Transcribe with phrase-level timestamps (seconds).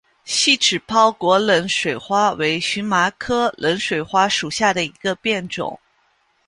[0.23, 5.79] 细齿泡果冷水花为荨麻科冷水花属下的一个变种。